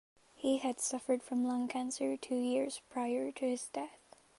He 0.35 0.57
had 0.57 0.79
suffered 0.79 1.21
from 1.21 1.47
lung 1.47 1.67
cancer 1.67 2.17
two 2.17 2.33
years 2.33 2.81
prior 2.89 3.31
to 3.33 3.45
his 3.45 3.67
death. 3.67 3.99